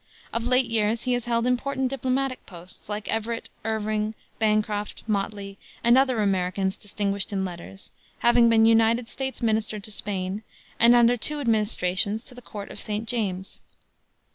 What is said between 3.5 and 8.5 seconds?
Irving, Bancroft, Motley, and other Americans distinguished in letters, having